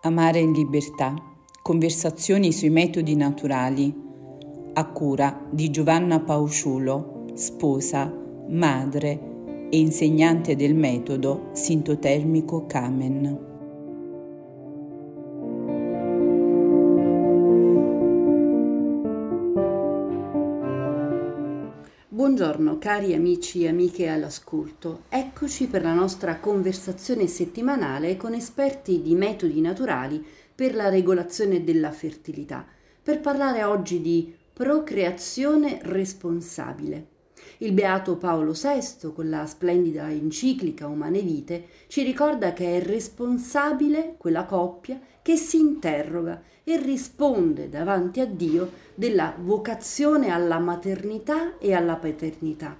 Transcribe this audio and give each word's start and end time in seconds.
Amare 0.00 0.38
in 0.38 0.52
libertà. 0.52 1.12
Conversazioni 1.60 2.52
sui 2.52 2.70
metodi 2.70 3.16
naturali. 3.16 3.92
A 4.74 4.86
cura 4.92 5.44
di 5.50 5.70
Giovanna 5.70 6.20
Pausciulo, 6.20 7.24
sposa, 7.34 8.08
madre 8.48 9.66
e 9.68 9.76
insegnante 9.76 10.54
del 10.54 10.76
metodo 10.76 11.48
sintotermico 11.52 12.64
Kamen. 12.66 13.47
Buongiorno 22.58 22.82
cari 22.82 23.14
amici 23.14 23.62
e 23.62 23.68
amiche 23.68 24.08
all'ascolto, 24.08 25.02
eccoci 25.10 25.68
per 25.68 25.82
la 25.82 25.94
nostra 25.94 26.40
conversazione 26.40 27.28
settimanale 27.28 28.16
con 28.16 28.34
esperti 28.34 29.00
di 29.00 29.14
metodi 29.14 29.60
naturali 29.60 30.20
per 30.56 30.74
la 30.74 30.88
regolazione 30.88 31.62
della 31.62 31.92
fertilità, 31.92 32.66
per 33.00 33.20
parlare 33.20 33.62
oggi 33.62 34.00
di 34.00 34.34
procreazione 34.52 35.78
responsabile. 35.82 37.17
Il 37.60 37.72
beato 37.72 38.16
Paolo 38.16 38.52
VI, 38.52 39.12
con 39.12 39.28
la 39.28 39.44
splendida 39.44 40.08
enciclica 40.08 40.86
Umane 40.86 41.22
Vite, 41.22 41.66
ci 41.88 42.04
ricorda 42.04 42.52
che 42.52 42.76
è 42.76 42.80
responsabile 42.80 44.14
quella 44.16 44.44
coppia 44.44 45.00
che 45.20 45.34
si 45.34 45.58
interroga 45.58 46.40
e 46.62 46.80
risponde 46.80 47.68
davanti 47.68 48.20
a 48.20 48.26
Dio 48.26 48.70
della 48.94 49.34
vocazione 49.36 50.30
alla 50.30 50.60
maternità 50.60 51.58
e 51.58 51.74
alla 51.74 51.96
paternità. 51.96 52.76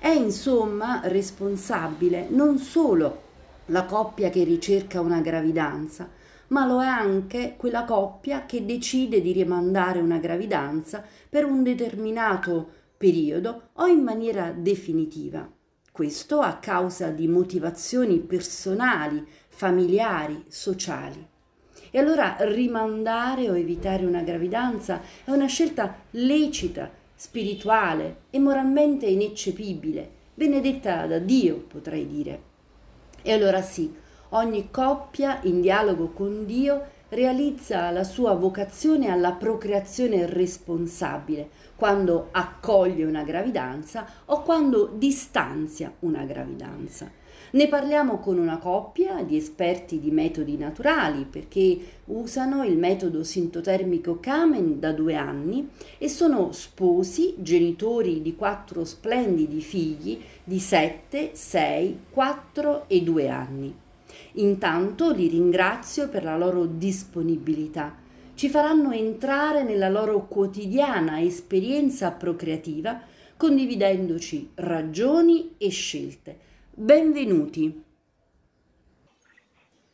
È 0.00 0.08
insomma 0.08 1.02
responsabile 1.04 2.26
non 2.28 2.58
solo 2.58 3.22
la 3.66 3.84
coppia 3.84 4.30
che 4.30 4.42
ricerca 4.42 5.00
una 5.00 5.20
gravidanza, 5.20 6.10
ma 6.48 6.66
lo 6.66 6.82
è 6.82 6.86
anche 6.86 7.54
quella 7.56 7.84
coppia 7.84 8.46
che 8.46 8.64
decide 8.64 9.20
di 9.20 9.30
rimandare 9.30 10.00
una 10.00 10.18
gravidanza 10.18 11.04
per 11.28 11.44
un 11.44 11.62
determinato 11.62 12.84
periodo 12.96 13.68
o 13.74 13.86
in 13.86 14.02
maniera 14.02 14.52
definitiva. 14.52 15.50
Questo 15.92 16.40
a 16.40 16.56
causa 16.56 17.10
di 17.10 17.26
motivazioni 17.26 18.18
personali, 18.18 19.26
familiari, 19.48 20.44
sociali. 20.48 21.26
E 21.90 21.98
allora 21.98 22.36
rimandare 22.40 23.48
o 23.48 23.56
evitare 23.56 24.04
una 24.04 24.20
gravidanza 24.20 25.00
è 25.24 25.30
una 25.30 25.46
scelta 25.46 26.02
lecita, 26.10 26.90
spirituale 27.14 28.24
e 28.30 28.38
moralmente 28.38 29.06
ineccepibile, 29.06 30.10
benedetta 30.34 31.06
da 31.06 31.18
Dio, 31.18 31.64
potrei 31.66 32.06
dire. 32.06 32.42
E 33.22 33.32
allora 33.32 33.62
sì, 33.62 33.90
ogni 34.30 34.70
coppia 34.70 35.40
in 35.44 35.62
dialogo 35.62 36.08
con 36.10 36.44
Dio 36.44 36.94
realizza 37.16 37.90
la 37.92 38.04
sua 38.04 38.34
vocazione 38.34 39.08
alla 39.08 39.32
procreazione 39.32 40.26
responsabile 40.26 41.48
quando 41.74 42.28
accoglie 42.30 43.06
una 43.06 43.22
gravidanza 43.22 44.06
o 44.26 44.42
quando 44.42 44.92
distanzia 44.94 45.90
una 46.00 46.26
gravidanza. 46.26 47.10
Ne 47.52 47.68
parliamo 47.68 48.18
con 48.18 48.36
una 48.36 48.58
coppia 48.58 49.22
di 49.22 49.34
esperti 49.34 49.98
di 49.98 50.10
metodi 50.10 50.58
naturali 50.58 51.24
perché 51.24 51.78
usano 52.06 52.62
il 52.64 52.76
metodo 52.76 53.24
sintotermico 53.24 54.20
Kamen 54.20 54.78
da 54.78 54.92
due 54.92 55.14
anni 55.14 55.70
e 55.96 56.10
sono 56.10 56.52
sposi, 56.52 57.34
genitori 57.38 58.20
di 58.20 58.36
quattro 58.36 58.84
splendidi 58.84 59.62
figli 59.62 60.20
di 60.44 60.58
7, 60.58 61.30
6, 61.32 62.00
4 62.10 62.84
e 62.88 63.02
2 63.02 63.28
anni. 63.30 63.84
Intanto 64.34 65.10
li 65.10 65.28
ringrazio 65.28 66.08
per 66.08 66.24
la 66.24 66.36
loro 66.36 66.66
disponibilità. 66.66 67.94
Ci 68.34 68.48
faranno 68.48 68.92
entrare 68.92 69.62
nella 69.62 69.88
loro 69.88 70.26
quotidiana 70.26 71.20
esperienza 71.20 72.12
procreativa, 72.12 73.00
condividendoci 73.36 74.52
ragioni 74.56 75.54
e 75.58 75.70
scelte. 75.70 76.38
Benvenuti. 76.70 77.84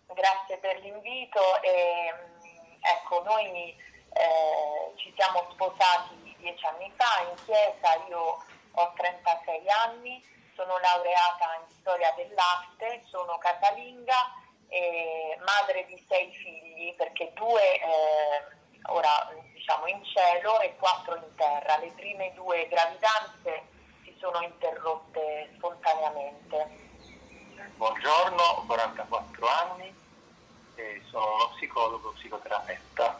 Grazie 0.07 0.59
per 0.61 0.81
l'invito. 0.83 1.41
E, 1.63 2.13
ecco, 2.81 3.23
noi 3.25 3.75
eh, 4.13 4.93
ci 4.97 5.13
siamo 5.17 5.47
sposati 5.53 6.23
dieci 6.43 6.67
anni 6.67 6.91
fa 6.97 7.23
in 7.31 7.37
chiesa, 7.45 8.05
io 8.09 8.43
ho 8.73 8.93
36 8.97 9.63
anni 9.87 10.23
sono 10.63 10.79
laureata 10.79 11.59
in 11.59 11.75
storia 11.81 12.13
dell'arte, 12.15 13.03
sono 13.11 13.37
casalinga 13.39 14.15
e 14.69 15.37
madre 15.45 15.85
di 15.87 16.05
sei 16.09 16.31
figli 16.31 16.95
perché 16.95 17.33
due 17.35 17.81
eh, 17.81 18.43
ora 18.85 19.29
diciamo 19.53 19.87
in 19.87 20.03
cielo 20.05 20.61
e 20.61 20.77
quattro 20.77 21.17
in 21.17 21.35
terra. 21.35 21.79
Le 21.79 21.91
prime 21.97 22.33
due 22.35 22.69
gravidanze 22.69 23.67
si 24.05 24.15
sono 24.21 24.41
interrotte 24.41 25.51
spontaneamente. 25.57 26.91
Buongiorno, 27.77 28.43
ho 28.43 28.67
44 28.67 29.47
anni 29.49 29.95
e 30.77 31.03
sono 31.11 31.35
uno 31.35 31.49
psicologo 31.57 32.13
psicoterapeuta. 32.13 33.19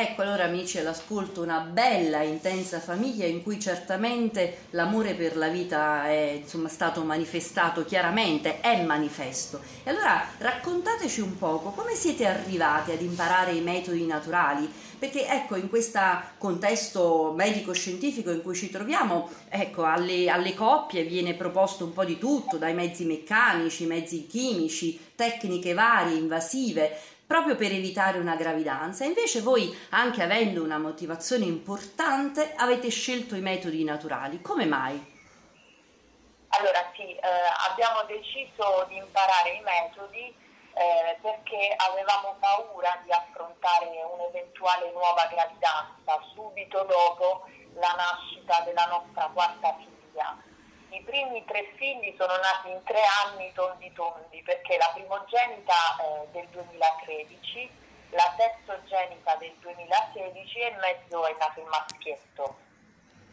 Ecco 0.00 0.22
allora 0.22 0.44
amici 0.44 0.78
all'ascolto 0.78 1.42
una 1.42 1.58
bella 1.58 2.22
intensa 2.22 2.78
famiglia 2.78 3.26
in 3.26 3.42
cui 3.42 3.58
certamente 3.58 4.66
l'amore 4.70 5.14
per 5.14 5.36
la 5.36 5.48
vita 5.48 6.06
è 6.06 6.38
insomma, 6.40 6.68
stato 6.68 7.02
manifestato 7.02 7.84
chiaramente, 7.84 8.60
è 8.60 8.80
manifesto. 8.84 9.60
E 9.82 9.90
allora 9.90 10.24
raccontateci 10.38 11.20
un 11.20 11.36
poco 11.36 11.70
come 11.70 11.96
siete 11.96 12.26
arrivati 12.28 12.92
ad 12.92 13.02
imparare 13.02 13.50
i 13.50 13.60
metodi 13.60 14.06
naturali, 14.06 14.72
perché 14.96 15.26
ecco 15.26 15.56
in 15.56 15.68
questo 15.68 15.98
contesto 16.38 17.32
medico-scientifico 17.36 18.30
in 18.30 18.42
cui 18.42 18.54
ci 18.54 18.70
troviamo, 18.70 19.28
ecco 19.48 19.82
alle, 19.82 20.30
alle 20.30 20.54
coppie 20.54 21.02
viene 21.02 21.34
proposto 21.34 21.82
un 21.82 21.92
po' 21.92 22.04
di 22.04 22.18
tutto, 22.18 22.56
dai 22.56 22.72
mezzi 22.72 23.04
meccanici, 23.04 23.84
mezzi 23.86 24.28
chimici, 24.28 25.06
tecniche 25.16 25.74
varie, 25.74 26.16
invasive, 26.16 26.96
proprio 27.28 27.56
per 27.56 27.72
evitare 27.72 28.18
una 28.18 28.36
gravidanza. 28.36 29.04
Invece 29.04 29.42
voi, 29.42 29.68
anche 29.90 30.22
avendo 30.22 30.62
una 30.62 30.78
motivazione 30.78 31.44
importante, 31.44 32.54
avete 32.56 32.88
scelto 32.88 33.36
i 33.36 33.42
metodi 33.42 33.84
naturali. 33.84 34.40
Come 34.40 34.64
mai? 34.64 34.96
Allora 36.48 36.90
sì, 36.96 37.14
eh, 37.14 37.20
abbiamo 37.70 38.02
deciso 38.04 38.86
di 38.88 38.96
imparare 38.96 39.50
i 39.52 39.60
metodi 39.60 40.34
eh, 40.72 41.18
perché 41.20 41.76
avevamo 41.76 42.34
paura 42.40 42.98
di 43.04 43.12
affrontare 43.12 43.90
un'eventuale 44.10 44.90
nuova 44.92 45.28
gravidanza 45.30 46.18
subito 46.32 46.82
dopo 46.84 47.44
la 47.74 47.92
nascita 47.92 48.62
della 48.64 48.86
nostra 48.86 49.28
quarta 49.34 49.76
figlia 49.76 50.47
i 50.90 51.02
primi 51.02 51.44
tre 51.44 51.72
figli 51.76 52.14
sono 52.16 52.34
nati 52.36 52.70
in 52.70 52.82
tre 52.84 53.02
anni 53.24 53.52
tondi 53.52 53.92
tondi 53.92 54.42
perché 54.42 54.76
la 54.78 54.90
primogenita 54.94 55.74
eh, 56.00 56.28
del 56.32 56.46
2013, 56.48 57.70
la 58.10 58.34
terzogenita 58.36 59.34
del 59.36 59.54
2016 59.60 60.58
e 60.58 60.76
mezzo 60.80 61.26
è 61.26 61.36
nato 61.38 61.60
il 61.60 61.66
maschietto. 61.66 62.56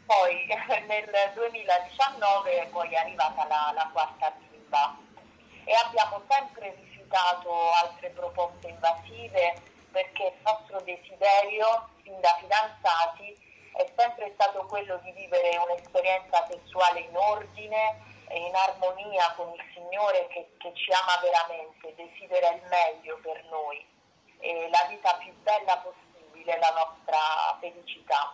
Poi 0.05 0.45
nel 0.87 1.31
2019 1.33 2.67
poi 2.71 2.89
è 2.89 2.97
arrivata 2.97 3.47
la, 3.47 3.71
la 3.73 3.89
quarta 3.91 4.31
bimba 4.31 4.97
e 5.63 5.73
abbiamo 5.73 6.21
sempre 6.29 6.75
rifiutato 6.75 7.71
altre 7.71 8.09
proposte 8.09 8.67
invasive 8.67 9.61
perché 9.91 10.23
il 10.25 10.41
nostro 10.43 10.81
desiderio 10.81 11.89
fin 12.03 12.19
da 12.19 12.35
fidanzati 12.39 13.54
è 13.75 13.91
sempre 13.97 14.31
stato 14.35 14.65
quello 14.67 14.97
di 15.03 15.11
vivere 15.11 15.57
un'esperienza 15.57 16.47
sessuale 16.49 17.01
in 17.01 17.15
ordine 17.15 18.01
e 18.29 18.39
in 18.39 18.55
armonia 18.55 19.33
con 19.35 19.51
il 19.53 19.63
Signore 19.73 20.27
che, 20.27 20.55
che 20.57 20.73
ci 20.73 20.91
ama 20.91 21.19
veramente, 21.21 21.93
desidera 21.95 22.51
il 22.51 22.61
meglio 22.69 23.19
per 23.21 23.43
noi 23.49 23.85
e 24.39 24.69
la 24.69 24.85
vita 24.87 25.13
più 25.15 25.33
bella 25.41 25.77
possibile, 25.77 26.57
la 26.57 26.71
nostra 26.71 27.57
felicità. 27.59 28.33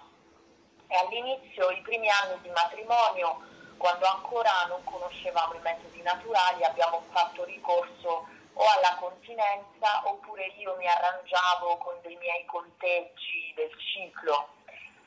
E 0.87 0.95
all'inizio, 0.95 1.71
i 1.71 1.81
primi 1.81 2.09
anni 2.09 2.39
di 2.41 2.49
matrimonio, 2.49 3.41
quando 3.77 4.05
ancora 4.05 4.65
non 4.67 4.83
conoscevamo 4.83 5.55
i 5.55 5.61
metodi 5.61 6.03
naturali, 6.03 6.63
abbiamo 6.63 7.01
fatto 7.11 7.43
ricorso 7.45 8.27
o 8.53 8.63
alla 8.77 8.95
continenza 8.99 10.01
oppure 10.03 10.45
io 10.57 10.75
mi 10.75 10.85
arrangiavo 10.85 11.77
con 11.77 11.95
dei 12.01 12.15
miei 12.17 12.45
conteggi 12.45 13.53
del 13.55 13.71
ciclo 13.79 14.59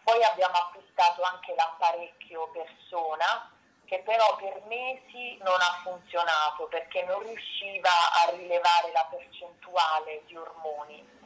poi 0.05 0.23
abbiamo 0.23 0.55
acquistato 0.55 1.23
anche 1.23 1.55
l'apparecchio 1.57 2.49
persona 2.53 3.51
che 3.87 4.03
però 4.05 4.37
per 4.37 4.63
mesi 4.67 5.37
non 5.43 5.61
ha 5.61 5.81
funzionato 5.83 6.67
perché 6.67 7.03
non 7.05 7.21
riusciva 7.23 7.91
a 8.23 8.31
rilevare 8.31 8.93
la 8.93 9.07
percentuale 9.11 10.23
di 10.27 10.37
ormoni. 10.37 11.23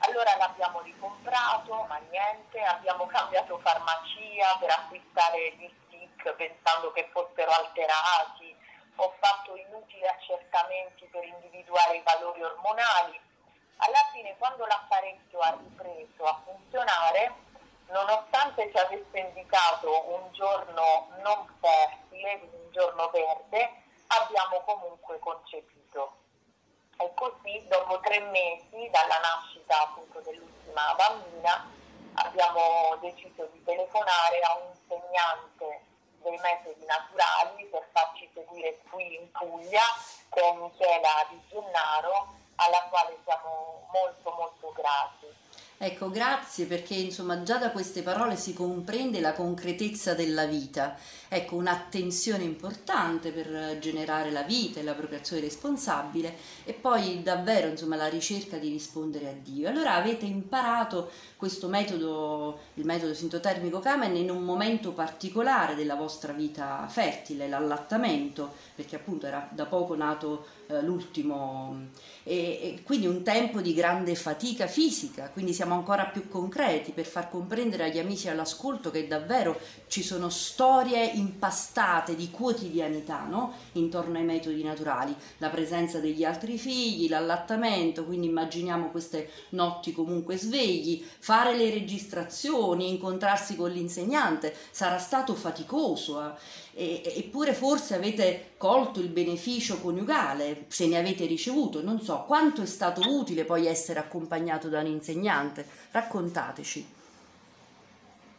Allora 0.00 0.36
l'abbiamo 0.36 0.80
ricomprato, 0.80 1.84
ma 1.88 1.96
niente, 2.10 2.60
abbiamo 2.60 3.06
cambiato 3.12 3.58
farmacia 3.58 4.56
per 4.58 4.70
acquistare 4.70 5.52
gli 5.56 5.70
stick 5.84 6.34
pensando 6.34 6.90
che 6.92 7.08
fossero 7.12 7.50
alterati, 7.50 8.56
ho 8.96 9.14
fatto 9.20 9.56
inutili 9.56 10.06
accertamenti 10.06 11.06
per 11.06 11.24
individuare 11.24 11.96
i 11.96 12.02
valori 12.02 12.42
ormonali 12.42 13.20
alla 13.84 14.08
fine 14.12 14.36
quando 14.38 14.64
l'apparecchio 14.64 15.40
ha 15.40 15.58
ripreso 15.58 16.24
a 16.24 16.40
funzionare, 16.44 17.34
nonostante 17.88 18.70
ci 18.70 18.78
avesse 18.78 19.18
indicato 19.18 20.08
un 20.14 20.32
giorno 20.32 21.08
non 21.22 21.46
fertile, 21.60 22.40
un 22.52 22.70
giorno 22.70 23.10
verde, 23.10 23.82
abbiamo 24.06 24.60
comunque 24.64 25.18
concepito. 25.18 26.16
E 26.98 27.10
così 27.14 27.66
dopo 27.68 28.00
tre 28.00 28.20
mesi 28.20 28.88
dalla 28.90 29.18
nascita 29.18 29.82
appunto 29.82 30.20
dell'ultima 30.20 30.94
bambina 30.94 31.66
abbiamo 32.14 32.96
deciso 33.00 33.48
di 33.52 33.62
telefonare 33.64 34.40
a 34.40 34.56
un 34.58 34.70
insegnante 34.70 35.80
dei 36.22 36.38
metodi 36.38 36.84
naturali 36.84 37.64
per 37.66 37.88
farci 37.92 38.30
seguire 38.32 38.78
qui 38.90 39.16
in 39.16 39.30
Puglia 39.32 39.82
con 40.28 40.58
Michela 40.58 41.26
Di 41.30 41.40
Gennaro 41.48 42.34
alla 42.56 42.82
quale 42.90 43.18
siamo 43.24 43.88
molto 43.92 44.30
molto 44.30 44.72
grati. 44.72 45.26
Ecco, 45.84 46.10
grazie 46.10 46.66
perché 46.66 46.94
insomma 46.94 47.42
già 47.42 47.58
da 47.58 47.72
queste 47.72 48.02
parole 48.02 48.36
si 48.36 48.54
comprende 48.54 49.18
la 49.18 49.32
concretezza 49.32 50.14
della 50.14 50.46
vita. 50.46 50.96
Ecco, 51.26 51.56
un'attenzione 51.56 52.44
importante 52.44 53.32
per 53.32 53.80
generare 53.80 54.30
la 54.30 54.42
vita 54.42 54.78
e 54.78 54.84
l'appropriazione 54.84 55.42
responsabile 55.42 56.36
e 56.62 56.72
poi 56.72 57.24
davvero 57.24 57.66
insomma 57.66 57.96
la 57.96 58.06
ricerca 58.06 58.58
di 58.58 58.68
rispondere 58.68 59.28
a 59.28 59.32
Dio. 59.32 59.68
Allora 59.68 59.94
avete 59.94 60.24
imparato 60.24 61.10
questo 61.36 61.66
metodo, 61.66 62.60
il 62.74 62.84
metodo 62.84 63.12
sintotermico 63.12 63.80
Kamen, 63.80 64.14
in 64.14 64.30
un 64.30 64.44
momento 64.44 64.92
particolare 64.92 65.74
della 65.74 65.96
vostra 65.96 66.32
vita 66.32 66.86
fertile, 66.88 67.48
l'allattamento, 67.48 68.52
perché 68.76 68.94
appunto 68.94 69.26
era 69.26 69.48
da 69.50 69.66
poco 69.66 69.96
nato 69.96 70.46
eh, 70.72 70.82
l'ultimo 70.82 71.88
e, 72.24 72.34
e 72.34 72.82
quindi 72.84 73.06
un 73.06 73.22
tempo 73.22 73.60
di 73.60 73.74
grande 73.74 74.14
fatica 74.14 74.66
fisica, 74.66 75.28
quindi 75.30 75.52
siamo 75.52 75.74
ancora 75.74 76.06
più 76.06 76.28
concreti 76.28 76.92
per 76.92 77.04
far 77.04 77.28
comprendere 77.28 77.84
agli 77.84 77.98
amici 77.98 78.28
all'ascolto 78.28 78.90
che 78.90 79.06
davvero 79.06 79.58
ci 79.88 80.02
sono 80.02 80.28
storie 80.28 81.04
impastate 81.04 82.14
di 82.14 82.30
quotidianità 82.30 83.24
no? 83.24 83.54
intorno 83.72 84.18
ai 84.18 84.24
metodi 84.24 84.62
naturali, 84.62 85.14
la 85.38 85.48
presenza 85.48 85.98
degli 85.98 86.24
altri 86.24 86.58
figli, 86.58 87.08
l'allattamento, 87.08 88.04
quindi 88.04 88.28
immaginiamo 88.28 88.90
queste 88.90 89.30
notti 89.50 89.92
comunque 89.92 90.36
svegli, 90.36 91.04
fare 91.18 91.56
le 91.56 91.70
registrazioni, 91.70 92.88
incontrarsi 92.88 93.56
con 93.56 93.70
l'insegnante, 93.70 94.54
sarà 94.70 94.98
stato 94.98 95.34
faticoso, 95.34 96.36
eh? 96.74 97.02
eppure 97.16 97.52
forse 97.52 97.94
avete 97.94 98.52
colto 98.56 99.00
il 99.00 99.08
beneficio 99.08 99.78
coniugale, 99.78 100.61
se 100.68 100.86
ne 100.86 100.98
avete 100.98 101.26
ricevuto, 101.26 101.82
non 101.82 102.00
so 102.00 102.24
quanto 102.24 102.62
è 102.62 102.66
stato 102.66 103.00
utile 103.06 103.44
poi 103.44 103.66
essere 103.66 103.98
accompagnato 103.98 104.68
da 104.68 104.80
un 104.80 104.86
insegnante, 104.86 105.66
raccontateci. 105.90 107.00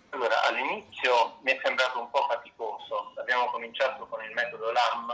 Allora, 0.09 0.43
all'inizio 0.43 1.37
mi 1.41 1.51
è 1.51 1.59
sembrato 1.63 1.99
un 1.99 2.09
po' 2.09 2.25
faticoso, 2.29 3.13
abbiamo 3.15 3.45
cominciato 3.51 4.05
con 4.07 4.23
il 4.23 4.31
metodo 4.33 4.71
LAM, 4.71 5.07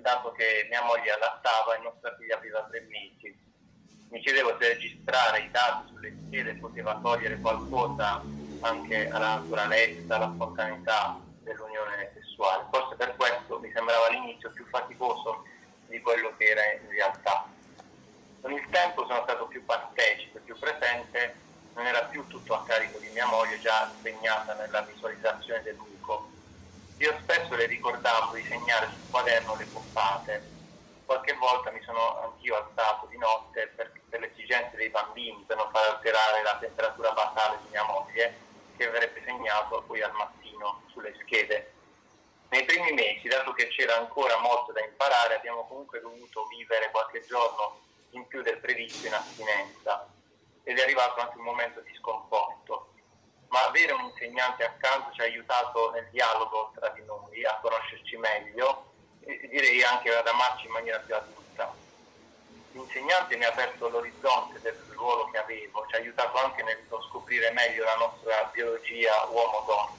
dato 0.00 0.32
che 0.32 0.66
mia 0.70 0.82
moglie 0.82 1.12
allattava 1.12 1.76
e 1.76 1.82
nostra 1.82 2.14
figlia 2.16 2.36
aveva 2.36 2.66
tre 2.70 2.80
mesi 2.88 3.46
mi 4.10 4.20
chiedevo 4.20 4.56
se 4.58 4.68
registrare 4.68 5.40
i 5.40 5.50
dati 5.50 5.92
sulle 5.92 6.16
schede 6.26 6.54
poteva 6.54 6.98
togliere 7.02 7.38
qualcosa 7.40 8.22
anche 8.60 9.08
alla 9.08 9.34
naturalezza, 9.36 10.16
alla 10.16 10.32
spontaneità 10.34 11.20
dell'unione 11.42 12.12
sessuale. 12.14 12.64
Forse 12.70 12.96
per 12.96 13.14
questo 13.16 13.58
mi 13.60 13.70
sembrava 13.74 14.06
all'inizio 14.06 14.50
più 14.52 14.66
faticoso 14.68 15.44
di 15.88 16.00
quello 16.00 16.34
che 16.36 16.44
era 16.44 16.62
in 16.72 16.88
realtà. 16.90 17.48
Con 18.40 18.52
il 18.52 18.66
tempo 18.70 19.06
sono 19.06 19.22
stato 19.22 19.46
più 19.48 19.64
partecipe, 19.64 20.40
più 20.40 20.56
presente, 20.58 21.36
non 21.74 21.86
era 21.86 22.04
più 22.04 22.26
tutto 22.26 22.54
a 22.54 22.64
carico 22.64 22.98
di 22.98 23.08
mia 23.10 23.26
moglie 23.26 23.58
già 23.60 23.92
impegnata 23.96 24.54
nella 24.54 24.82
visualizzazione 24.82 25.62
del 25.62 25.76
buco. 25.76 26.30
Io 26.98 27.18
spesso 27.22 27.54
le 27.54 27.66
ricordavo 27.66 28.34
di 28.34 28.44
segnare 28.48 28.88
sul 28.92 29.04
quaderno 29.10 29.56
le 29.56 29.66
poppate. 29.66 30.50
Qualche 31.04 31.34
volta 31.34 31.70
mi 31.70 31.82
sono 31.82 32.20
anch'io 32.22 32.56
alzato 32.56 33.06
di 33.06 33.16
notte 33.16 33.68
per 33.76 33.92
per 34.08 34.20
le 34.20 34.32
esigenze 34.32 34.76
dei 34.76 34.88
bambini, 34.88 35.44
per 35.46 35.56
non 35.56 35.70
far 35.70 35.94
alterare 35.94 36.42
la 36.42 36.56
temperatura 36.58 37.12
basale 37.12 37.60
di 37.62 37.68
mia 37.70 37.84
moglie, 37.84 38.40
che 38.76 38.88
avrebbe 38.88 39.22
segnato 39.24 39.82
poi 39.82 40.02
al 40.02 40.12
mattino 40.12 40.82
sulle 40.88 41.14
schede. 41.22 41.77
Nei 42.50 42.64
primi 42.64 42.92
mesi, 42.92 43.28
dato 43.28 43.52
che 43.52 43.68
c'era 43.68 43.96
ancora 43.96 44.38
molto 44.38 44.72
da 44.72 44.82
imparare, 44.82 45.36
abbiamo 45.36 45.66
comunque 45.66 46.00
dovuto 46.00 46.46
vivere 46.46 46.90
qualche 46.90 47.24
giorno 47.26 47.80
in 48.10 48.26
più 48.26 48.42
del 48.42 48.58
previsto 48.58 49.06
in 49.06 49.14
astinenza 49.14 50.08
ed 50.64 50.78
è 50.78 50.82
arrivato 50.82 51.20
anche 51.20 51.38
un 51.38 51.44
momento 51.44 51.80
di 51.80 51.94
sconforto. 51.96 52.92
Ma 53.48 53.64
avere 53.64 53.92
un 53.92 54.04
insegnante 54.04 54.64
accanto 54.64 55.12
ci 55.12 55.20
ha 55.20 55.24
aiutato 55.24 55.90
nel 55.90 56.08
dialogo 56.10 56.72
tra 56.74 56.88
di 56.90 57.02
noi, 57.04 57.44
a 57.44 57.58
conoscerci 57.60 58.16
meglio 58.16 58.92
e 59.20 59.48
direi 59.48 59.82
anche 59.82 60.14
ad 60.14 60.26
amarci 60.26 60.66
in 60.66 60.72
maniera 60.72 60.98
più 61.00 61.14
adulta 61.14 61.38
l'insegnante 62.78 63.36
mi 63.36 63.44
ha 63.44 63.48
aperto 63.48 63.88
l'orizzonte 63.88 64.60
del 64.60 64.76
ruolo 64.90 65.28
che 65.30 65.38
avevo, 65.38 65.84
ci 65.88 65.96
ha 65.96 65.98
aiutato 65.98 66.38
anche 66.38 66.62
nello 66.62 67.02
scoprire 67.08 67.50
meglio 67.50 67.84
la 67.84 67.96
nostra 67.96 68.48
biologia 68.52 69.26
uomo-donna. 69.30 69.96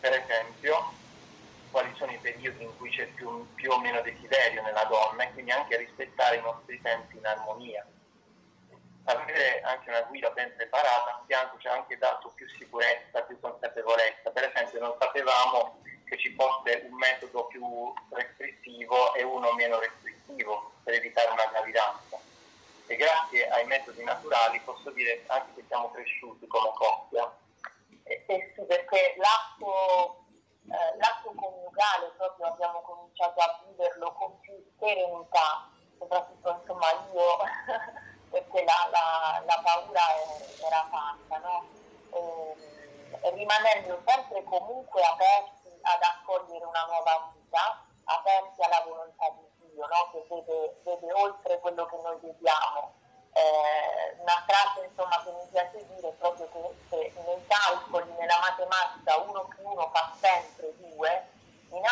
Per 0.00 0.12
esempio, 0.12 0.92
quali 1.70 1.92
sono 1.96 2.12
i 2.12 2.18
periodi 2.18 2.62
in 2.62 2.76
cui 2.76 2.90
c'è 2.90 3.06
più, 3.06 3.46
più 3.54 3.67
o 3.78 3.80
meno 3.80 4.00
desiderio 4.02 4.62
nella 4.62 4.84
donna 4.84 5.22
e 5.22 5.32
quindi 5.32 5.52
anche 5.52 5.76
rispettare 5.76 6.36
i 6.36 6.42
nostri 6.42 6.80
tempi 6.82 7.16
in 7.16 7.26
armonia. 7.26 7.86
Avere 9.04 9.60
anche 9.62 9.88
una 9.88 10.02
guida 10.02 10.30
ben 10.30 10.52
preparata 10.54 11.14
a 11.14 11.22
fianco 11.26 11.58
ci 11.58 11.68
ha 11.68 11.72
anche 11.72 11.96
dato 11.96 12.30
più 12.34 12.46
sicurezza, 12.48 13.22
più 13.22 13.40
consapevolezza. 13.40 14.30
Per 14.30 14.52
esempio 14.52 14.80
non 14.80 14.96
sapevamo 15.00 15.80
che 16.04 16.18
ci 16.18 16.34
fosse 16.34 16.86
un 16.90 16.96
metodo 16.96 17.46
più 17.46 17.92
restrittivo 18.10 19.14
e 19.14 19.22
uno 19.22 19.52
meno 19.52 19.78
restrittivo 19.78 20.72
per 20.82 20.94
evitare 20.94 21.30
una 21.30 21.46
gravidanza. 21.46 22.18
E 22.86 22.96
grazie 22.96 23.48
ai 23.48 23.66
metodi 23.66 24.02
naturali 24.02 24.60
posso 24.64 24.90
dire 24.90 25.22
anche 25.26 25.54
che 25.54 25.64
siamo 25.68 25.90
cresciuti 25.90 26.46
come 26.46 26.70
coppia. 26.74 27.32
Eh, 28.02 28.24
eh 28.26 28.52
sì, 28.54 28.62
perché 28.62 29.14
l'atto, 29.16 30.24
eh, 30.70 30.96
l'atto 30.98 31.32
coniugale 31.34 32.12
proprio 32.16 32.46
abbiamo 32.46 32.80
cominciato 32.82 33.40
a 33.40 33.60
viverlo 33.66 34.12
con 34.12 34.38
più 34.40 34.54
serenità, 34.78 35.68
soprattutto 35.98 36.58
insomma 36.60 36.86
io, 37.12 37.38
perché 38.30 38.64
la, 38.64 38.88
la, 38.90 39.42
la 39.44 39.60
paura 39.62 40.02
era 40.60 40.88
tanta, 40.90 41.38
no? 41.38 41.66
E, 42.12 42.76
rimanendo 43.32 44.02
sempre 44.06 44.44
comunque 44.44 45.02
aperti 45.02 45.68
ad 45.82 46.02
accogliere 46.02 46.64
una 46.64 46.84
nuova 46.86 47.32
vita, 47.34 47.84
aperti 48.04 48.62
alla 48.62 48.82
volontà 48.86 49.30
di 49.30 49.68
Dio, 49.70 49.86
no? 49.86 50.10
che 50.12 50.26
vede, 50.28 50.80
vede, 50.84 51.12
oltre 51.12 51.58
quello 51.60 51.86
che 51.86 51.96
noi 52.02 52.18
vediamo. 52.20 52.94
Eh, 53.32 54.16
una 54.18 54.44
frase 54.46 54.86
insomma, 54.86 55.22
che 55.22 55.30
mi 55.30 55.46
piace 55.50 55.86
dire 55.86 56.08
è 56.08 56.12
proprio 56.12 56.48
che, 56.50 57.12
che 57.12 57.22
nei 57.24 57.46
calcoli, 57.46 58.10
nella 58.18 58.38
matematica, 58.40 59.16
uno 59.18 59.46
più 59.46 59.68
uno 59.68 59.90
fa 59.92 60.12
sempre 60.20 60.57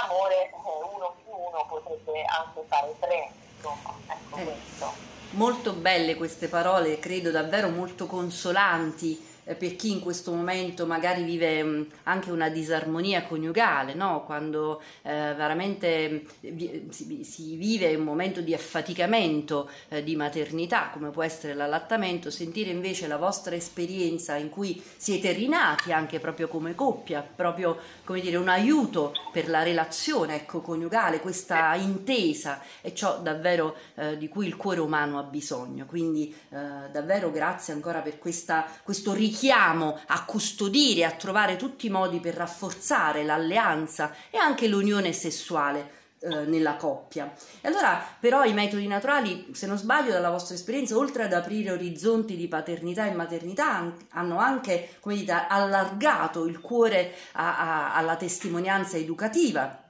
amore 0.07 0.47
eh, 0.47 0.53
uno 0.95 1.15
più 1.23 1.33
uno 1.33 1.67
potrebbe 1.69 2.25
anche 2.25 2.65
fare 2.69 2.95
tre, 2.99 3.31
insomma, 3.57 3.95
ecco 4.07 4.37
eh, 4.37 4.45
questo. 4.45 4.93
Molto 5.31 5.73
belle 5.73 6.15
queste 6.15 6.49
parole, 6.49 6.99
credo 6.99 7.31
davvero 7.31 7.69
molto 7.69 8.07
consolanti 8.07 9.35
per 9.55 9.77
chi 9.77 9.93
in 9.93 10.01
questo 10.01 10.33
momento 10.33 10.87
magari 10.87 11.23
vive 11.23 11.63
mm, 11.63 11.83
anche 12.05 12.33
una 12.33 12.49
disarmonia 12.49 13.23
coniugale, 13.23 13.95
no? 13.95 14.25
quando 14.25 14.83
eh, 15.03 15.35
veramente 15.37 16.25
mm, 16.45 16.89
si, 16.91 17.55
vive 17.55 17.95
un 17.95 18.03
momento 18.03 18.41
di 18.41 18.55
affaticamento 18.55 19.71
eh, 19.89 20.03
di 20.03 20.17
maternità, 20.17 20.91
come 20.93 21.11
può 21.11 21.23
essere 21.23 21.55
l'allattamento, 21.55 22.29
sentire 22.29 22.71
invece 22.71 23.07
la 23.07 23.17
vostra 23.17 23.55
esperienza 23.55 24.35
in 24.35 24.49
cui 24.49 24.83
siete 24.97 25.31
rinati 25.31 25.93
anche 25.93 26.19
proprio 26.19 26.49
come 26.49 26.75
coppia, 26.75 27.23
proprio 27.23 27.79
come 28.05 28.21
dire 28.21 28.37
un 28.37 28.49
aiuto 28.49 29.13
per 29.31 29.49
la 29.49 29.63
relazione 29.63 30.35
ecco, 30.35 30.61
coniugale, 30.61 31.21
questa 31.21 31.75
intesa 31.77 32.61
è 32.81 32.93
ciò 32.93 33.21
davvero 33.21 33.77
eh, 33.95 34.19
di 34.19 34.29
cui 34.29 34.47
il 34.47 34.57
cuore 34.57 34.81
umano 34.81 35.21
ha 35.21 35.23
bisogno. 35.23 35.87
Quindi 35.87 36.35
eh, 36.49 36.91
davvero 36.91 37.31
grazie 37.31 37.73
ancora 37.73 38.01
per 38.01 38.19
questa, 38.19 38.67
questo 38.83 39.13
richiamo 39.13 39.35
richiamo 39.37 40.01
a 40.07 40.25
custodire, 40.25 41.05
a 41.05 41.11
trovare 41.11 41.57
tutti 41.57 41.87
i 41.87 41.91
modi 41.91 42.21
per 42.21 42.35
rafforzare 42.35 43.23
l'alleanza 43.23 44.15
e 44.31 44.39
anche 44.39 44.67
l'unione 44.67 45.13
sessuale 45.13 46.15
eh, 46.21 46.29
nella 46.47 46.77
coppia. 46.77 47.31
E 47.61 47.69
allora 47.69 48.03
però 48.19 48.45
i 48.45 48.55
metodi 48.55 48.87
naturali, 48.87 49.51
se 49.53 49.67
non 49.67 49.77
sbaglio 49.77 50.13
dalla 50.13 50.31
vostra 50.31 50.55
esperienza, 50.55 50.97
oltre 50.97 51.25
ad 51.25 51.35
aprire 51.35 51.71
orizzonti 51.71 52.35
di 52.35 52.49
paternità 52.49 53.05
e 53.05 53.11
maternità, 53.13 53.93
hanno 54.13 54.39
anche, 54.39 54.97
come 55.01 55.17
dite, 55.17 55.33
allargato 55.33 56.47
il 56.47 56.59
cuore 56.61 57.15
a, 57.33 57.91
a, 57.91 57.95
alla 57.95 58.17
testimonianza 58.17 58.97
educativa. 58.97 59.85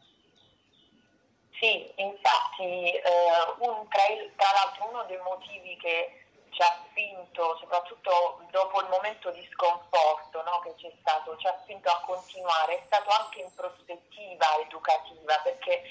Sì, 1.52 1.88
infatti 1.94 2.90
eh, 2.90 3.00
un, 3.60 3.86
tra, 3.88 4.02
il, 4.12 4.28
tra 4.36 4.48
l'altro 4.52 4.90
uno 4.90 5.04
dei 5.06 5.18
motivi 5.24 5.78
che 5.80 6.25
spinto, 6.64 7.56
soprattutto 7.58 8.40
dopo 8.50 8.80
il 8.80 8.88
momento 8.88 9.30
di 9.30 9.46
sconforto 9.52 10.42
no, 10.42 10.60
che 10.60 10.74
c'è 10.76 10.92
stato, 11.00 11.36
ci 11.36 11.46
ha 11.46 11.58
spinto 11.62 11.88
a 11.90 12.00
continuare, 12.00 12.78
è 12.78 12.82
stato 12.86 13.10
anche 13.10 13.40
in 13.40 13.54
prospettiva 13.54 14.56
educativa, 14.64 15.38
perché 15.42 15.82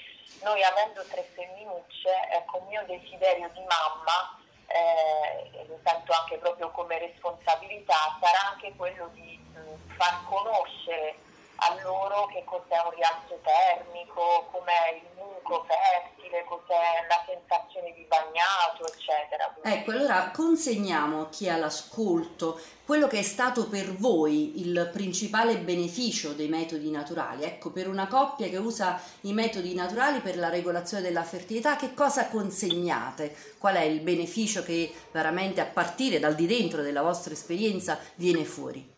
noi 0.42 0.62
avendo 0.62 1.04
tre 1.06 1.22
femminucce, 1.22 2.10
ecco, 2.30 2.58
il 2.58 2.64
mio 2.64 2.84
desiderio 2.86 3.48
di 3.50 3.60
mamma, 3.60 4.38
eh, 4.66 5.64
lo 5.66 5.78
sento 5.84 6.12
anche 6.12 6.38
proprio 6.38 6.70
come 6.70 6.98
responsabilità, 6.98 8.18
sarà 8.20 8.50
anche 8.52 8.74
quello 8.74 9.08
di 9.12 9.36
mh, 9.36 9.94
far 9.96 10.24
conoscere 10.24 11.16
a 11.56 11.80
loro 11.82 12.26
che 12.26 12.44
cos'è 12.44 12.78
un 12.84 12.90
rialzo 12.94 13.40
termico, 13.42 14.48
com'è 14.50 15.00
il 15.00 15.08
muco 15.16 15.64
fertile, 15.64 16.44
cos'è 16.44 17.06
la 17.08 17.24
sensazione 17.26 17.92
di 17.94 18.06
bagnato, 18.08 18.86
eccetera. 18.86 19.54
Ecco, 19.62 19.90
allora 19.92 20.30
consegniamo 20.32 21.22
a 21.22 21.28
chi 21.28 21.48
ha 21.48 21.56
l'ascolto 21.56 22.60
quello 22.84 23.08
che 23.08 23.18
è 23.18 23.22
stato 23.22 23.68
per 23.68 23.94
voi 23.96 24.60
il 24.60 24.90
principale 24.92 25.58
beneficio 25.58 26.34
dei 26.34 26.48
metodi 26.48 26.90
naturali. 26.90 27.44
Ecco, 27.44 27.70
per 27.70 27.88
una 27.88 28.06
coppia 28.06 28.48
che 28.48 28.58
usa 28.58 29.00
i 29.22 29.32
metodi 29.32 29.74
naturali 29.74 30.20
per 30.20 30.36
la 30.36 30.48
regolazione 30.48 31.02
della 31.02 31.24
fertilità, 31.24 31.76
che 31.76 31.94
cosa 31.94 32.28
consegnate? 32.28 33.34
Qual 33.58 33.74
è 33.74 33.82
il 33.82 34.00
beneficio 34.00 34.62
che 34.62 34.92
veramente 35.10 35.60
a 35.60 35.66
partire 35.66 36.20
dal 36.20 36.34
di 36.34 36.46
dentro 36.46 36.82
della 36.82 37.02
vostra 37.02 37.32
esperienza 37.32 37.98
viene 38.14 38.44
fuori? 38.44 38.94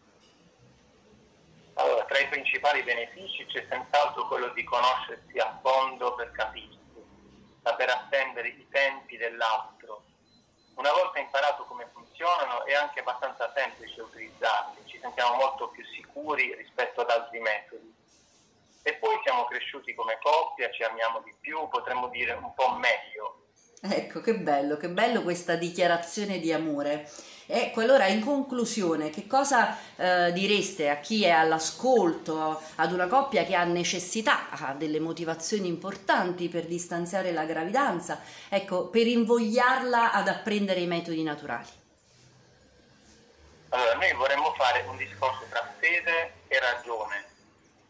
Tra 2.18 2.26
i 2.26 2.30
principali 2.30 2.82
benefici 2.82 3.46
c'è 3.46 3.64
senz'altro 3.70 4.26
quello 4.26 4.48
di 4.48 4.64
conoscersi 4.64 5.38
a 5.38 5.56
fondo 5.62 6.16
per 6.16 6.32
capirsi, 6.32 6.76
saper 7.62 7.90
attendere 7.90 8.48
i 8.48 8.66
tempi 8.70 9.16
dell'altro. 9.16 10.02
Una 10.74 10.90
volta 10.90 11.20
imparato 11.20 11.62
come 11.66 11.88
funzionano 11.92 12.64
è 12.64 12.74
anche 12.74 12.98
abbastanza 12.98 13.52
semplice 13.54 14.00
utilizzarli, 14.00 14.82
ci 14.86 14.98
sentiamo 14.98 15.36
molto 15.36 15.68
più 15.68 15.84
sicuri 15.84 16.56
rispetto 16.56 17.02
ad 17.02 17.10
altri 17.10 17.38
metodi. 17.38 17.94
E 18.82 18.94
poi 18.94 19.16
siamo 19.22 19.44
cresciuti 19.44 19.94
come 19.94 20.18
coppia, 20.20 20.72
ci 20.72 20.82
amiamo 20.82 21.20
di 21.20 21.32
più, 21.38 21.68
potremmo 21.68 22.08
dire 22.08 22.32
un 22.32 22.52
po' 22.52 22.72
meglio. 22.72 23.37
Ecco, 23.80 24.20
che 24.20 24.34
bello, 24.34 24.76
che 24.76 24.88
bello 24.88 25.22
questa 25.22 25.54
dichiarazione 25.54 26.40
di 26.40 26.52
amore. 26.52 27.08
Ecco, 27.46 27.80
allora 27.80 28.08
in 28.08 28.24
conclusione, 28.24 29.08
che 29.10 29.26
cosa 29.26 29.78
eh, 29.96 30.32
direste 30.32 30.90
a 30.90 30.96
chi 30.96 31.24
è 31.24 31.30
all'ascolto, 31.30 32.60
ad 32.74 32.92
una 32.92 33.06
coppia 33.06 33.44
che 33.44 33.54
ha 33.54 33.62
necessità, 33.64 34.50
ha 34.50 34.74
delle 34.74 34.98
motivazioni 34.98 35.68
importanti 35.68 36.48
per 36.48 36.66
distanziare 36.66 37.32
la 37.32 37.44
gravidanza, 37.44 38.20
ecco, 38.48 38.88
per 38.88 39.06
invogliarla 39.06 40.12
ad 40.12 40.28
apprendere 40.28 40.80
i 40.80 40.86
metodi 40.86 41.22
naturali? 41.22 41.68
Allora, 43.70 43.94
noi 43.94 44.12
vorremmo 44.14 44.52
fare 44.54 44.84
un 44.88 44.96
discorso 44.96 45.44
tra 45.48 45.72
fede 45.78 46.32
e 46.48 46.58
ragione, 46.58 47.24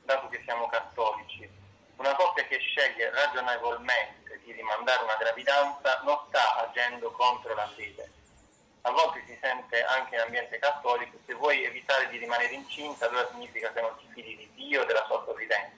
dato 0.05 0.29
che 0.29 0.41
siamo 0.45 0.69
cattolici. 0.69 1.49
Una 1.97 2.15
coppia 2.15 2.45
che 2.45 2.59
sceglie 2.59 3.11
ragionevolmente 3.11 4.28
di 4.49 4.53
rimandare 4.53 5.05
una 5.05 5.17
gravidanza 5.17 6.01
non 6.05 6.19
sta 6.29 6.57
agendo 6.57 7.11
contro 7.13 7.55
la 7.55 7.69
fede 7.69 8.17
a 8.89 8.91
volte 8.91 9.23
si 9.27 9.37
sente 9.41 9.85
anche 9.85 10.15
in 10.15 10.21
ambiente 10.23 10.59
cattolico, 10.59 11.19
se 11.27 11.35
vuoi 11.35 11.63
evitare 11.65 12.09
di 12.09 12.17
rimanere 12.17 12.55
incinta, 12.55 13.07
allora 13.07 13.29
significa 13.31 13.71
che 13.73 13.81
non 13.83 13.95
ti 13.99 14.07
fidi 14.15 14.35
di 14.37 14.51
Dio, 14.55 14.85
della 14.85 15.05
sua 15.05 15.23
provvidenza. 15.23 15.77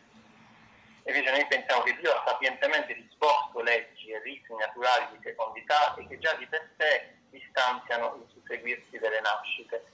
Invece 1.04 1.30
noi 1.30 1.46
pensiamo 1.46 1.82
che 1.82 1.96
Dio 1.96 2.12
ha 2.12 2.22
sapientemente 2.24 2.94
disposto 2.94 3.62
leggi 3.62 4.10
e 4.10 4.20
ritmi 4.20 4.56
naturali 4.58 5.06
di 5.10 5.22
fecondità 5.22 5.94
e 5.96 6.06
che 6.06 6.18
già 6.18 6.34
di 6.34 6.46
per 6.46 6.70
sé 6.76 7.16
distanziano 7.30 8.14
il 8.14 8.28
susseguirsi 8.32 8.98
delle 8.98 9.20
nascite. 9.20 9.84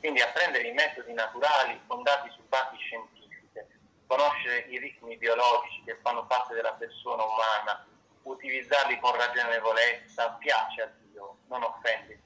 Quindi 0.00 0.20
apprendere 0.20 0.68
i 0.68 0.72
metodi 0.72 1.12
naturali 1.14 1.80
fondati 1.86 2.30
su 2.30 2.46
basi 2.48 2.76
scientifiche, 2.76 3.68
conoscere 4.06 4.66
i 4.68 4.78
ritmi 4.78 5.16
biologici 5.16 5.82
che 5.84 5.96
fanno 6.02 6.26
parte 6.26 6.52
della 6.52 6.72
persona 6.72 7.22
umana, 7.22 7.86
utilizzarli 8.26 8.98
con 9.00 9.16
ragionevolezza, 9.16 10.36
piace 10.38 10.82
a 10.82 10.90
Dio, 11.10 11.38
non 11.48 11.62
offende 11.62 12.24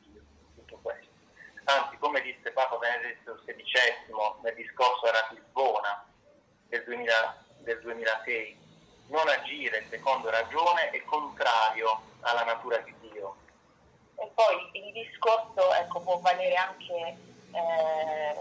Anzi, 1.65 1.97
come 1.99 2.21
disse 2.23 2.51
Papa 2.51 2.77
Benedetto 2.79 3.39
XVI 3.45 4.41
nel 4.43 4.55
discorso 4.55 5.07
a 5.07 5.13
Ratisbona 5.13 6.05
del, 6.67 6.83
2000, 6.83 7.45
del 7.59 7.81
2006, 7.81 8.59
non 9.09 9.29
agire 9.29 9.87
secondo 9.89 10.31
ragione 10.31 10.91
è 10.91 11.05
contrario 11.05 12.01
alla 12.23 12.43
natura 12.43 12.79
di 12.79 12.93
Dio. 13.01 13.37
E 14.17 14.29
poi 14.35 14.69
il 14.73 14.93
discorso 14.93 15.73
ecco, 15.75 16.01
può 16.01 16.19
valere 16.19 16.55
anche 16.57 17.17
eh, 17.53 18.35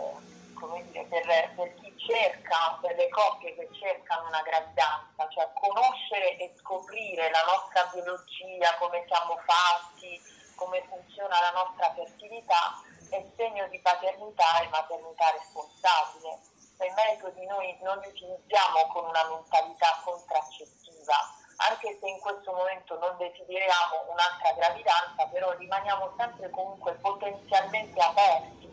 dire, 0.92 1.06
per, 1.06 1.54
per, 1.56 1.76
chi 1.76 1.89
cerca, 2.00 2.78
per 2.82 2.96
le 2.96 3.10
coppie 3.10 3.56
che 3.56 3.70
cercano 3.80 4.28
una 4.28 4.42
gravidanza, 4.42 5.28
cioè 5.30 5.50
conoscere 5.54 6.38
e 6.38 6.54
scoprire 6.60 7.30
la 7.30 7.44
nostra 7.46 7.86
biologia, 7.94 8.76
come 8.78 9.06
siamo 9.08 9.38
fatti, 9.46 10.20
come 10.56 10.84
funziona 10.90 11.40
la 11.40 11.52
nostra 11.52 11.94
fertilità 11.94 12.82
è 13.10 13.26
segno 13.36 13.68
di 13.70 13.80
paternità 13.80 14.62
e 14.62 14.68
maternità 14.70 15.32
responsabile. 15.32 16.40
Quei 16.78 16.92
metodi 16.94 17.46
noi 17.46 17.78
non 17.82 17.98
li 18.00 18.08
utilizziamo 18.08 18.88
con 18.94 19.06
una 19.06 19.24
mentalità 19.28 20.00
contraccettiva, 20.04 21.18
anche 21.68 21.98
se 22.00 22.08
in 22.08 22.20
questo 22.20 22.54
momento 22.54 22.98
non 23.00 23.18
desideriamo 23.18 24.06
un'altra 24.08 24.54
gravidanza, 24.56 25.26
però 25.32 25.52
rimaniamo 25.58 26.14
sempre 26.18 26.50
comunque 26.52 26.94
potenzialmente 27.02 28.00
aperti 28.00 28.70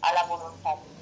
alla 0.00 0.22
volontà 0.24 0.74
di 0.74 0.86
Dio, 0.94 0.97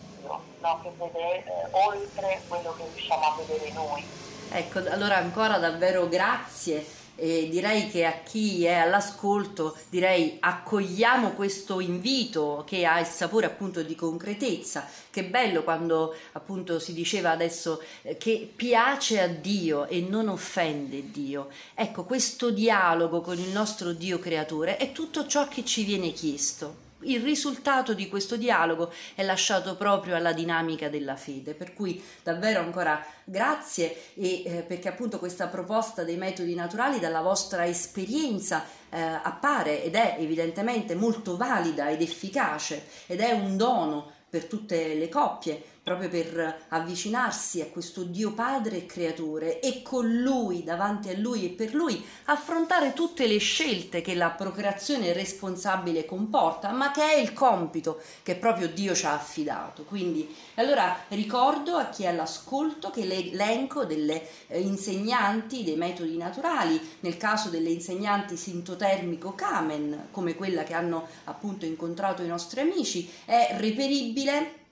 no? 0.67 0.81
che 0.83 0.91
vede 0.99 1.45
eh, 1.45 1.69
oltre 1.71 2.43
quello 2.49 2.75
che 2.77 2.85
riusciamo 2.93 3.25
a 3.25 3.37
vedere 3.39 3.73
noi. 3.73 4.05
Ecco, 4.51 4.79
allora 4.79 5.17
ancora 5.17 5.59
davvero 5.59 6.09
grazie 6.09 6.95
e 7.19 7.49
direi 7.49 7.89
che 7.89 8.05
a 8.05 8.21
chi 8.23 8.67
è 8.67 8.75
all'ascolto 8.75 9.75
direi 9.89 10.37
accogliamo 10.39 11.31
questo 11.31 11.81
invito 11.81 12.63
che 12.67 12.85
ha 12.85 13.01
il 13.01 13.07
sapore 13.07 13.47
appunto 13.47 13.83
di 13.83 13.95
concretezza 13.95 14.87
che 15.09 15.25
bello 15.25 15.63
quando 15.63 16.15
appunto 16.33 16.79
si 16.79 16.93
diceva 16.93 17.31
adesso 17.31 17.83
eh, 18.03 18.19
che 18.19 18.53
piace 18.55 19.23
a 19.23 19.29
Dio 19.29 19.87
e 19.87 20.03
non 20.03 20.29
offende 20.29 21.11
Dio 21.11 21.49
ecco 21.75 22.05
questo 22.05 22.51
dialogo 22.51 23.23
con 23.23 23.39
il 23.39 23.49
nostro 23.49 23.93
Dio 23.93 24.19
creatore 24.19 24.77
è 24.77 24.93
tutto 24.93 25.27
ciò 25.27 25.49
che 25.49 25.65
ci 25.65 25.85
viene 25.85 26.13
chiesto 26.13 26.85
il 27.07 27.21
risultato 27.21 27.95
di 27.95 28.09
questo 28.09 28.37
dialogo 28.37 28.93
è 29.15 29.23
lasciato 29.23 29.77
proprio 29.77 30.17
alla 30.17 30.33
dinamica 30.33 30.89
della 30.89 31.17
fede, 31.17 31.55
per 31.55 31.75
cui 31.75 32.03
davvero 32.23 32.61
ancora 32.61 33.05
grazie 33.25 34.13
e 34.15 34.43
eh, 34.45 34.65
perché 34.67 34.89
appunto 34.89 35.19
questa 35.19 35.49
proposta 35.49 36.05
dei 36.05 36.17
metodi 36.17 36.55
naturali 36.55 36.99
dalla 36.99 37.21
vostra 37.21 37.67
esperienza 37.67 38.65
eh, 38.89 39.01
appare 39.01 39.83
ed 39.83 39.95
è 39.95 40.17
evidentemente 40.19 40.95
molto 40.95 41.37
valida 41.37 41.89
ed 41.89 42.03
efficace 42.03 42.87
ed 43.07 43.21
è 43.21 43.33
un 43.33 43.57
dono 43.57 44.13
per 44.29 44.45
tutte 44.45 44.95
le 44.95 45.09
coppie 45.09 45.75
proprio 45.87 46.09
per 46.09 46.63
avvicinarsi 46.71 47.61
a 47.61 47.67
questo 47.67 48.03
Dio 48.03 48.33
Padre 48.33 48.79
e 48.79 48.87
Creatore 48.87 49.61
e 49.61 49.83
con 49.83 50.17
Lui, 50.17 50.65
davanti 50.65 51.11
a 51.11 51.17
Lui 51.17 51.45
e 51.45 51.51
per 51.51 51.75
Lui, 51.75 52.05
affrontare 52.25 52.93
tutte 52.93 53.29
le 53.29 53.39
scelte 53.39 54.01
che 54.01 54.17
la 54.17 54.31
procreazione 54.31 55.13
responsabile 55.13 56.05
comporta, 56.05 56.73
ma 56.73 56.91
che 56.91 57.03
è 57.03 57.15
il 57.15 57.33
compito 57.33 58.03
che 58.25 58.35
proprio 58.35 58.67
Dio 58.67 58.97
ci 58.97 59.07
ha 59.07 59.13
affidato. 59.13 59.85
Quindi, 59.85 60.35
allora 60.57 61.05
ricordo 61.11 61.77
a 61.77 61.85
chi 61.85 62.03
è 62.03 62.09
all'ascolto 62.09 62.91
che 62.91 63.05
l'elenco 63.05 63.85
delle 63.85 64.27
eh, 64.49 64.61
insegnanti 64.61 65.63
dei 65.63 65.77
metodi 65.77 66.17
naturali, 66.17 66.81
nel 66.99 67.17
caso 67.17 67.49
delle 67.49 67.71
insegnanti 67.71 68.37
sintotermico 68.37 69.37
Kamen, 69.37 70.09
come 70.11 70.35
quella 70.35 70.65
che 70.65 70.75
hanno 70.75 71.07
appunto 71.27 71.65
incontrato 71.65 72.25
i 72.25 72.27
nostri 72.27 72.59
amici, 72.59 73.09
è 73.25 73.55
reperibile 73.57 74.65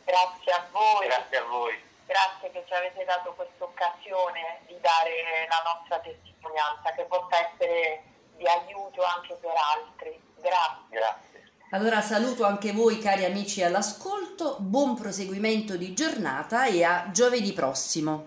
Grazie 0.04 0.52
a 0.52 0.66
voi. 0.72 1.08
Grazie 1.08 1.38
a 1.38 1.46
voi. 1.46 1.82
Grazie 2.06 2.52
che 2.52 2.64
ci 2.68 2.74
avete 2.74 3.06
dato 3.06 3.34
questa 3.34 3.64
occasione 3.64 4.60
di 4.68 4.76
dare 4.82 5.48
la 5.48 5.62
nostra 5.74 6.00
testimonianza 6.00 6.92
che 6.96 7.04
possa 7.04 7.38
essere 7.38 8.04
di 8.36 8.46
aiuto 8.46 9.04
anche 9.04 9.36
per 9.36 9.54
altri. 9.76 10.22
Grazie. 10.36 10.90
Grazie. 10.90 11.52
Allora 11.72 12.02
saluto 12.02 12.46
anche 12.46 12.72
voi 12.72 13.00
cari 13.00 13.26
amici 13.26 13.64
all'ascolto, 13.64 14.58
buon 14.60 14.96
proseguimento 14.96 15.76
di 15.76 15.94
giornata 15.94 16.66
e 16.66 16.84
a 16.84 17.10
giovedì 17.12 17.52
prossimo. 17.54 18.26